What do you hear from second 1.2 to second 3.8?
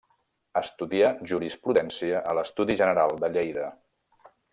jurisprudència a l'Estudi General de Lleida.